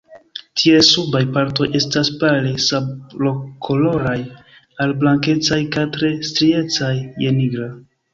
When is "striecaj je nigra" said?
6.31-7.69